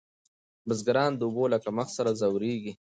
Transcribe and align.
بزګران 0.67 1.11
د 1.15 1.21
اوبو 1.27 1.43
له 1.53 1.57
کمښت 1.65 1.97
ځوریږي. 2.19 2.73